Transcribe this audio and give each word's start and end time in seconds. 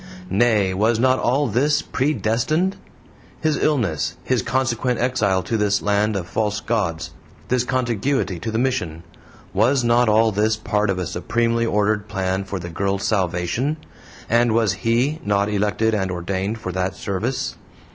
Nay, 0.31 0.73
was 0.73 0.97
not 0.97 1.19
all 1.19 1.45
this 1.47 1.83
PREDESTINED? 1.83 2.75
His 3.39 3.55
illness, 3.55 4.15
his 4.23 4.41
consequent 4.41 4.97
exile 4.99 5.43
to 5.43 5.57
this 5.57 5.83
land 5.83 6.15
of 6.15 6.25
false 6.27 6.59
gods 6.59 7.11
this 7.49 7.63
contiguity 7.63 8.39
to 8.39 8.49
the 8.49 8.57
Mission 8.57 9.03
was 9.53 9.83
not 9.83 10.09
all 10.09 10.31
this 10.31 10.57
part 10.57 10.89
of 10.89 10.97
a 10.97 11.05
supremely 11.05 11.67
ordered 11.67 12.07
plan 12.07 12.45
for 12.45 12.57
the 12.57 12.69
girl's 12.71 13.03
salvation 13.03 13.77
and 14.27 14.53
was 14.53 14.73
HE 14.73 15.21
not 15.23 15.49
elected 15.49 15.93
and 15.93 16.09
ordained 16.09 16.57
for 16.57 16.71
that 16.71 16.95
service? 16.95 17.55